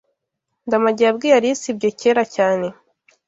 Ndamage 0.65 1.01
yabwiye 1.07 1.33
Alice 1.35 1.65
ibyo 1.73 1.89
kera 1.99 2.23
cyane. 2.35 2.67